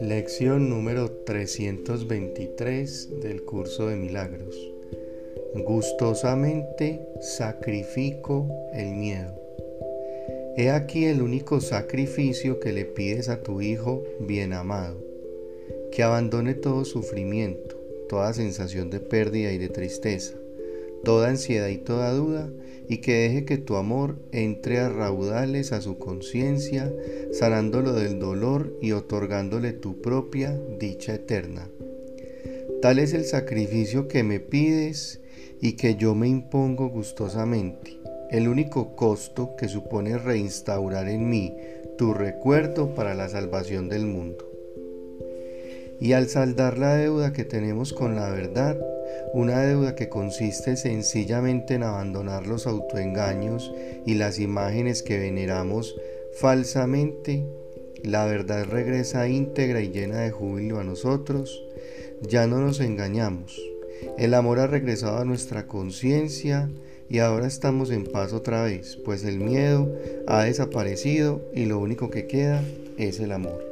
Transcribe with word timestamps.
Lección 0.00 0.70
número 0.70 1.10
323 1.24 3.20
del 3.20 3.42
curso 3.42 3.88
de 3.88 3.96
milagros. 3.96 4.56
Gustosamente 5.54 7.08
sacrifico 7.20 8.48
el 8.72 8.94
miedo. 8.94 9.34
He 10.56 10.70
aquí 10.70 11.06
el 11.06 11.22
único 11.22 11.60
sacrificio 11.60 12.60
que 12.60 12.72
le 12.72 12.84
pides 12.84 13.28
a 13.28 13.42
tu 13.42 13.60
Hijo 13.60 14.04
bien 14.20 14.52
amado, 14.52 14.96
que 15.90 16.02
abandone 16.02 16.54
todo 16.54 16.84
sufrimiento, 16.84 17.76
toda 18.08 18.32
sensación 18.32 18.90
de 18.90 19.00
pérdida 19.00 19.52
y 19.52 19.58
de 19.58 19.68
tristeza, 19.68 20.34
toda 21.04 21.28
ansiedad 21.28 21.68
y 21.68 21.78
toda 21.78 22.12
duda, 22.12 22.50
y 22.88 22.98
que 22.98 23.14
deje 23.14 23.44
que 23.44 23.58
tu 23.58 23.76
amor 23.76 24.16
entre 24.32 24.78
a 24.78 24.88
raudales 24.88 25.72
a 25.72 25.80
su 25.80 25.98
conciencia, 25.98 26.92
sanándolo 27.32 27.92
del 27.92 28.18
dolor 28.18 28.76
y 28.80 28.92
otorgándole 28.92 29.72
tu 29.72 30.00
propia 30.00 30.58
dicha 30.78 31.14
eterna. 31.14 31.68
Tal 32.80 32.98
es 32.98 33.12
el 33.12 33.24
sacrificio 33.24 34.08
que 34.08 34.22
me 34.22 34.40
pides 34.40 35.20
y 35.60 35.72
que 35.72 35.96
yo 35.96 36.14
me 36.14 36.28
impongo 36.28 36.88
gustosamente, 36.88 37.98
el 38.30 38.48
único 38.48 38.94
costo 38.94 39.56
que 39.56 39.68
supone 39.68 40.16
reinstaurar 40.16 41.08
en 41.08 41.28
mí 41.28 41.54
tu 41.98 42.14
recuerdo 42.14 42.94
para 42.94 43.14
la 43.14 43.28
salvación 43.28 43.88
del 43.88 44.06
mundo. 44.06 44.48
Y 46.00 46.12
al 46.12 46.28
saldar 46.28 46.78
la 46.78 46.94
deuda 46.94 47.32
que 47.32 47.44
tenemos 47.44 47.92
con 47.92 48.14
la 48.14 48.30
verdad, 48.30 48.78
una 49.32 49.60
deuda 49.60 49.94
que 49.94 50.08
consiste 50.08 50.76
sencillamente 50.76 51.74
en 51.74 51.82
abandonar 51.82 52.46
los 52.46 52.66
autoengaños 52.66 53.72
y 54.06 54.14
las 54.14 54.38
imágenes 54.38 55.02
que 55.02 55.18
veneramos 55.18 55.94
falsamente, 56.38 57.44
la 58.02 58.26
verdad 58.26 58.64
regresa 58.64 59.28
íntegra 59.28 59.80
y 59.80 59.90
llena 59.90 60.20
de 60.20 60.30
júbilo 60.30 60.78
a 60.78 60.84
nosotros. 60.84 61.62
Ya 62.22 62.46
no 62.46 62.60
nos 62.60 62.80
engañamos. 62.80 63.60
El 64.16 64.34
amor 64.34 64.58
ha 64.60 64.66
regresado 64.66 65.18
a 65.18 65.24
nuestra 65.24 65.66
conciencia 65.66 66.68
y 67.08 67.20
ahora 67.20 67.46
estamos 67.46 67.90
en 67.90 68.04
paz 68.04 68.32
otra 68.32 68.62
vez, 68.64 68.98
pues 69.04 69.24
el 69.24 69.38
miedo 69.38 69.90
ha 70.26 70.44
desaparecido 70.44 71.40
y 71.54 71.64
lo 71.64 71.78
único 71.78 72.10
que 72.10 72.26
queda 72.26 72.62
es 72.98 73.18
el 73.20 73.32
amor. 73.32 73.67